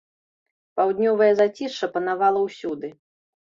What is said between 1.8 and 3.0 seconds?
панавала ўсюды.